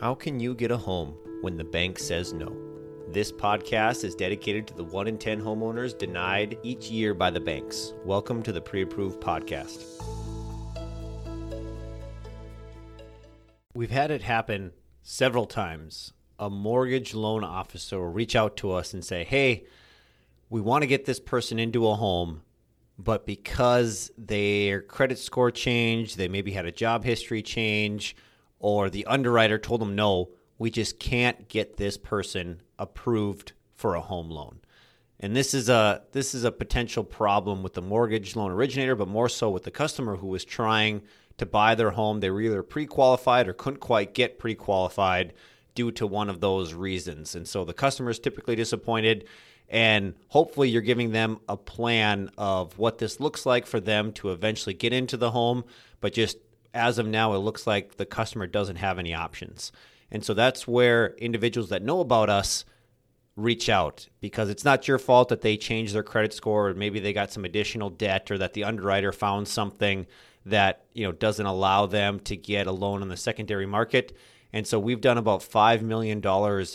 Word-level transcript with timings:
How 0.00 0.12
can 0.12 0.40
you 0.40 0.56
get 0.56 0.72
a 0.72 0.76
home 0.76 1.14
when 1.40 1.56
the 1.56 1.62
bank 1.62 2.00
says 2.00 2.32
no? 2.32 2.52
This 3.12 3.30
podcast 3.30 4.02
is 4.02 4.16
dedicated 4.16 4.66
to 4.66 4.74
the 4.74 4.82
1 4.82 5.06
in 5.06 5.18
10 5.18 5.40
homeowners 5.40 5.96
denied 5.96 6.58
each 6.64 6.90
year 6.90 7.14
by 7.14 7.30
the 7.30 7.38
banks. 7.38 7.92
Welcome 8.04 8.42
to 8.42 8.50
the 8.50 8.60
Pre 8.60 8.82
Approved 8.82 9.20
Podcast. 9.20 9.84
We've 13.72 13.92
had 13.92 14.10
it 14.10 14.22
happen 14.22 14.72
several 15.04 15.46
times. 15.46 16.12
A 16.40 16.50
mortgage 16.50 17.14
loan 17.14 17.44
officer 17.44 18.00
will 18.00 18.10
reach 18.10 18.34
out 18.34 18.56
to 18.58 18.72
us 18.72 18.94
and 18.94 19.04
say, 19.04 19.22
Hey, 19.22 19.64
we 20.50 20.60
want 20.60 20.82
to 20.82 20.88
get 20.88 21.04
this 21.04 21.20
person 21.20 21.60
into 21.60 21.86
a 21.86 21.94
home, 21.94 22.42
but 22.98 23.26
because 23.26 24.10
their 24.18 24.82
credit 24.82 25.20
score 25.20 25.52
changed, 25.52 26.18
they 26.18 26.26
maybe 26.26 26.50
had 26.50 26.66
a 26.66 26.72
job 26.72 27.04
history 27.04 27.42
change, 27.42 28.16
or 28.64 28.88
the 28.88 29.04
underwriter 29.04 29.58
told 29.58 29.78
them 29.78 29.94
no, 29.94 30.30
we 30.56 30.70
just 30.70 30.98
can't 30.98 31.48
get 31.48 31.76
this 31.76 31.98
person 31.98 32.62
approved 32.78 33.52
for 33.74 33.94
a 33.94 34.00
home 34.00 34.30
loan. 34.30 34.58
And 35.20 35.36
this 35.36 35.52
is 35.52 35.68
a 35.68 36.00
this 36.12 36.34
is 36.34 36.44
a 36.44 36.50
potential 36.50 37.04
problem 37.04 37.62
with 37.62 37.74
the 37.74 37.82
mortgage 37.82 38.34
loan 38.34 38.50
originator, 38.50 38.96
but 38.96 39.06
more 39.06 39.28
so 39.28 39.50
with 39.50 39.64
the 39.64 39.70
customer 39.70 40.16
who 40.16 40.28
was 40.28 40.46
trying 40.46 41.02
to 41.36 41.44
buy 41.44 41.74
their 41.74 41.90
home. 41.90 42.20
They 42.20 42.30
were 42.30 42.40
either 42.40 42.62
pre-qualified 42.62 43.48
or 43.48 43.52
couldn't 43.52 43.80
quite 43.80 44.14
get 44.14 44.38
pre-qualified 44.38 45.34
due 45.74 45.92
to 45.92 46.06
one 46.06 46.30
of 46.30 46.40
those 46.40 46.72
reasons. 46.72 47.34
And 47.34 47.46
so 47.46 47.66
the 47.66 47.74
customer 47.74 48.12
is 48.12 48.18
typically 48.18 48.56
disappointed 48.56 49.26
and 49.68 50.14
hopefully 50.28 50.70
you're 50.70 50.80
giving 50.80 51.12
them 51.12 51.38
a 51.50 51.58
plan 51.58 52.30
of 52.38 52.78
what 52.78 52.96
this 52.96 53.20
looks 53.20 53.44
like 53.44 53.66
for 53.66 53.80
them 53.80 54.12
to 54.12 54.30
eventually 54.30 54.74
get 54.74 54.94
into 54.94 55.18
the 55.18 55.32
home, 55.32 55.64
but 56.00 56.14
just 56.14 56.38
as 56.74 56.98
of 56.98 57.06
now, 57.06 57.32
it 57.34 57.38
looks 57.38 57.66
like 57.66 57.96
the 57.96 58.04
customer 58.04 58.46
doesn't 58.46 58.76
have 58.76 58.98
any 58.98 59.14
options. 59.14 59.72
And 60.10 60.24
so 60.24 60.34
that's 60.34 60.68
where 60.68 61.14
individuals 61.16 61.70
that 61.70 61.82
know 61.82 62.00
about 62.00 62.28
us 62.28 62.64
reach 63.36 63.68
out 63.68 64.08
because 64.20 64.48
it's 64.48 64.64
not 64.64 64.86
your 64.86 64.98
fault 64.98 65.28
that 65.28 65.40
they 65.40 65.56
changed 65.56 65.94
their 65.94 66.02
credit 66.02 66.32
score 66.32 66.68
or 66.68 66.74
maybe 66.74 67.00
they 67.00 67.12
got 67.12 67.32
some 67.32 67.44
additional 67.44 67.90
debt 67.90 68.30
or 68.30 68.38
that 68.38 68.52
the 68.52 68.62
underwriter 68.62 69.12
found 69.12 69.48
something 69.48 70.06
that 70.46 70.84
you 70.92 71.04
know 71.04 71.10
doesn't 71.10 71.46
allow 71.46 71.86
them 71.86 72.20
to 72.20 72.36
get 72.36 72.66
a 72.66 72.72
loan 72.72 73.02
in 73.02 73.08
the 73.08 73.16
secondary 73.16 73.66
market. 73.66 74.16
And 74.52 74.66
so 74.66 74.78
we've 74.78 75.00
done 75.00 75.18
about 75.18 75.40
$5 75.40 75.82
million 75.82 76.22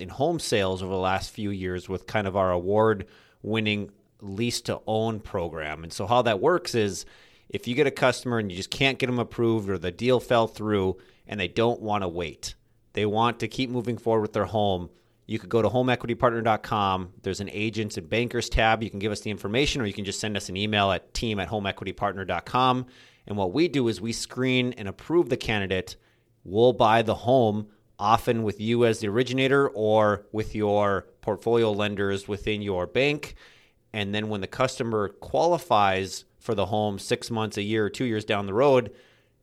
in 0.00 0.08
home 0.08 0.40
sales 0.40 0.82
over 0.82 0.92
the 0.92 0.98
last 0.98 1.30
few 1.30 1.50
years 1.50 1.88
with 1.88 2.08
kind 2.08 2.26
of 2.26 2.36
our 2.36 2.50
award 2.50 3.06
winning 3.42 3.92
lease 4.20 4.60
to 4.62 4.80
own 4.86 5.20
program. 5.20 5.84
And 5.84 5.92
so 5.92 6.08
how 6.08 6.22
that 6.22 6.40
works 6.40 6.74
is 6.74 7.06
if 7.48 7.66
you 7.66 7.74
get 7.74 7.86
a 7.86 7.90
customer 7.90 8.38
and 8.38 8.50
you 8.50 8.56
just 8.56 8.70
can't 8.70 8.98
get 8.98 9.06
them 9.06 9.18
approved 9.18 9.70
or 9.70 9.78
the 9.78 9.90
deal 9.90 10.20
fell 10.20 10.46
through 10.46 10.98
and 11.26 11.38
they 11.38 11.48
don't 11.48 11.80
want 11.80 12.02
to 12.02 12.08
wait, 12.08 12.54
they 12.92 13.06
want 13.06 13.40
to 13.40 13.48
keep 13.48 13.70
moving 13.70 13.96
forward 13.96 14.22
with 14.22 14.32
their 14.32 14.44
home, 14.44 14.90
you 15.26 15.38
could 15.38 15.50
go 15.50 15.60
to 15.60 15.68
homeequitypartner.com. 15.68 17.12
There's 17.22 17.40
an 17.40 17.50
agents 17.52 17.98
and 17.98 18.08
bankers 18.08 18.48
tab. 18.48 18.82
You 18.82 18.90
can 18.90 18.98
give 18.98 19.12
us 19.12 19.20
the 19.20 19.30
information 19.30 19.82
or 19.82 19.86
you 19.86 19.92
can 19.92 20.06
just 20.06 20.20
send 20.20 20.36
us 20.36 20.48
an 20.48 20.56
email 20.56 20.90
at 20.90 21.12
team 21.12 21.38
at 21.38 21.48
homeequitypartner.com. 21.48 22.86
And 23.26 23.36
what 23.36 23.52
we 23.52 23.68
do 23.68 23.88
is 23.88 24.00
we 24.00 24.12
screen 24.12 24.72
and 24.78 24.88
approve 24.88 25.28
the 25.28 25.36
candidate. 25.36 25.96
We'll 26.44 26.72
buy 26.72 27.02
the 27.02 27.14
home 27.14 27.68
often 27.98 28.42
with 28.42 28.60
you 28.60 28.86
as 28.86 29.00
the 29.00 29.08
originator 29.08 29.68
or 29.68 30.26
with 30.32 30.54
your 30.54 31.08
portfolio 31.20 31.72
lenders 31.72 32.26
within 32.26 32.62
your 32.62 32.86
bank. 32.86 33.34
And 33.92 34.14
then 34.14 34.28
when 34.28 34.40
the 34.40 34.46
customer 34.46 35.08
qualifies 35.08 36.24
for 36.38 36.54
the 36.54 36.66
home 36.66 36.98
six 36.98 37.30
months, 37.30 37.56
a 37.56 37.62
year, 37.62 37.88
two 37.88 38.04
years 38.04 38.24
down 38.24 38.46
the 38.46 38.54
road, 38.54 38.92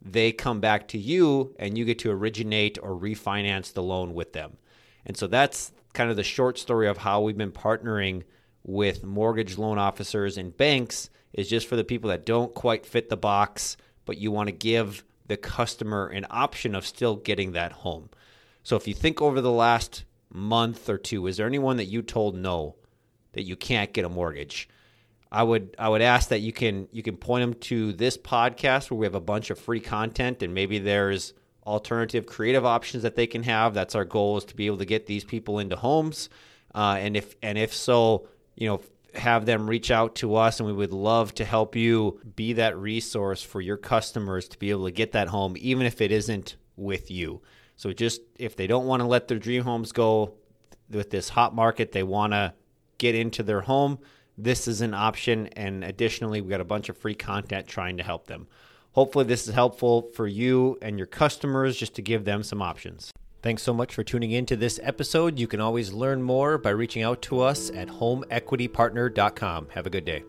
they 0.02 0.32
come 0.32 0.60
back 0.60 0.88
to 0.90 0.98
you 0.98 1.56
and 1.58 1.78
you 1.78 1.86
get 1.86 2.00
to 2.00 2.12
originate 2.12 2.78
or 2.82 2.92
refinance 2.92 3.74
the 3.74 3.84
loan 3.84 4.14
with 4.14 4.34
them. 4.34 4.58
And 5.06 5.18
so 5.18 5.28
that's 5.28 5.72
kind 5.94 6.10
of 6.10 6.16
the 6.16 6.24
short 6.24 6.60
story 6.60 6.88
of 6.88 6.98
how 6.98 7.22
we've 7.22 7.38
been 7.38 7.52
partnering 7.52 8.24
with 8.64 9.04
mortgage 9.04 9.58
loan 9.58 9.78
officers 9.78 10.38
and 10.38 10.56
banks 10.56 11.10
is 11.34 11.50
just 11.50 11.68
for 11.68 11.76
the 11.76 11.84
people 11.84 12.10
that 12.10 12.26
don't 12.26 12.54
quite 12.54 12.86
fit 12.86 13.10
the 13.10 13.18
box, 13.18 13.78
but 14.06 14.18
you 14.18 14.32
want 14.32 14.48
to 14.48 14.54
give 14.54 15.04
the 15.28 15.38
customer 15.38 16.08
an 16.08 16.26
option 16.30 16.76
of 16.76 16.86
still 16.86 17.16
getting 17.16 17.52
that 17.52 17.72
home. 17.72 18.10
So 18.64 18.76
if 18.76 18.88
you 18.88 18.94
think 18.94 19.22
over 19.22 19.42
the 19.42 19.52
last 19.52 20.06
month 20.32 20.90
or 20.90 20.98
two, 20.98 21.28
is 21.28 21.38
there 21.38 21.48
anyone 21.48 21.78
that 21.78 21.86
you 21.86 22.02
told 22.02 22.36
no 22.36 22.76
that 23.36 23.44
you 23.44 23.56
can't 23.56 23.94
get 23.94 24.04
a 24.04 24.10
mortgage? 24.10 24.68
I 25.32 25.44
would 25.44 25.76
I 25.78 25.90
would 25.90 26.02
ask 26.02 26.30
that 26.30 26.40
you 26.40 26.54
can 26.54 26.88
you 26.92 27.04
can 27.04 27.18
point 27.18 27.44
them 27.44 27.54
to 27.62 27.94
this 27.94 28.18
podcast 28.18 28.90
where 28.90 28.98
we 28.98 29.06
have 29.06 29.16
a 29.16 29.22
bunch 29.22 29.50
of 29.50 29.60
free 29.60 29.80
content 29.80 30.42
and 30.42 30.54
maybe 30.54 30.80
there's 30.80 31.34
alternative 31.66 32.26
creative 32.26 32.66
options 32.66 33.04
that 33.04 33.16
they 33.16 33.28
can 33.28 33.44
have. 33.44 33.74
That's 33.74 33.96
our 33.96 34.06
goal 34.06 34.38
is 34.38 34.46
to 34.46 34.56
be 34.56 34.68
able 34.68 34.78
to 34.78 34.86
get 34.86 35.08
these 35.08 35.24
people 35.24 35.60
into 35.60 35.76
homes, 35.76 36.30
uh, 36.74 36.98
and 37.00 37.18
if 37.18 37.36
and 37.42 37.58
if 37.58 37.74
so, 37.74 38.28
you 38.56 38.68
know, 38.68 38.82
have 39.16 39.46
them 39.46 39.70
reach 39.70 39.92
out 39.92 40.16
to 40.16 40.36
us, 40.36 40.60
and 40.60 40.68
we 40.68 40.74
would 40.74 40.94
love 40.94 41.34
to 41.36 41.46
help 41.46 41.76
you 41.76 42.20
be 42.36 42.54
that 42.54 42.78
resource 42.78 43.42
for 43.42 43.62
your 43.62 43.78
customers 43.78 44.48
to 44.50 44.60
be 44.60 44.70
able 44.70 44.86
to 44.86 44.92
get 44.92 45.14
that 45.14 45.28
home, 45.28 45.56
even 45.60 45.86
if 45.86 46.02
it 46.02 46.12
isn't 46.12 46.56
with 46.76 47.10
you. 47.10 47.42
So 47.76 47.92
just 47.92 48.22
if 48.38 48.56
they 48.56 48.68
don't 48.68 48.86
want 48.86 49.02
to 49.02 49.08
let 49.08 49.28
their 49.28 49.40
dream 49.40 49.64
homes 49.64 49.92
go 49.92 50.36
with 50.90 51.10
this 51.10 51.30
hot 51.30 51.54
market, 51.54 51.92
they 51.92 52.04
want 52.04 52.34
to 52.34 52.54
get 52.98 53.16
into 53.16 53.44
their 53.44 53.62
home 53.62 54.00
this 54.38 54.68
is 54.68 54.82
an 54.82 54.94
option. 54.94 55.48
And 55.56 55.84
additionally, 55.84 56.42
we 56.42 56.50
got 56.50 56.62
a 56.62 56.66
bunch 56.66 56.90
of 56.90 56.98
free 56.98 57.16
content 57.16 57.68
trying 57.68 57.98
to 57.98 58.04
help 58.04 58.28
them. 58.28 58.48
Hopefully, 58.94 59.26
this 59.26 59.48
is 59.48 59.54
helpful 59.54 60.10
for 60.14 60.28
you 60.28 60.78
and 60.82 60.98
your 60.98 61.08
customers 61.08 61.78
just 61.78 61.96
to 61.96 62.02
give 62.02 62.26
them 62.26 62.44
some 62.44 62.62
options. 62.62 63.12
Thanks 63.42 63.62
so 63.62 63.74
much 63.74 63.94
for 63.94 64.04
tuning 64.04 64.32
in 64.32 64.46
to 64.48 64.56
this 64.56 64.80
episode. 64.82 65.38
You 65.38 65.48
can 65.48 65.62
always 65.62 65.94
learn 65.94 66.24
more 66.24 66.58
by 66.58 66.72
reaching 66.72 67.04
out 67.04 67.22
to 67.24 67.42
us 67.42 67.70
at 67.72 67.90
homeequitypartner.com. 67.90 69.70
Have 69.70 69.86
a 69.86 69.92
good 69.92 70.06
day. 70.06 70.24